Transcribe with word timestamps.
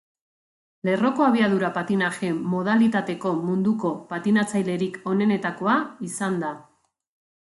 Lerroko 0.87 1.25
abiadura-patinaje 1.25 2.31
modalitateko 2.55 3.33
munduko 3.43 3.91
patinatzailerik 4.15 4.99
onenetakoa 5.13 5.77
izan 6.09 6.41
da. 6.47 6.51